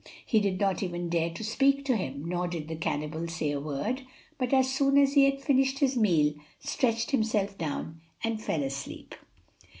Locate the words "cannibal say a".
2.75-3.59